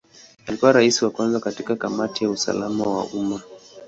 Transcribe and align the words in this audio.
Alikuwa 0.47 0.71
Rais 0.71 1.01
wa 1.01 1.09
kwanza 1.11 1.39
katika 1.39 1.75
Kamati 1.75 2.23
ya 2.23 2.29
usalama 2.29 2.83
wa 2.85 3.05
umma. 3.05 3.41